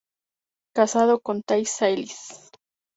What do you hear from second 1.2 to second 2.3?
con Thais celis.